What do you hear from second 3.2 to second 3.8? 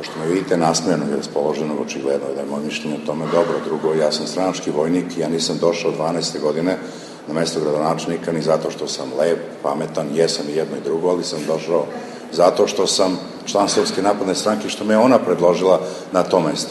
dobro.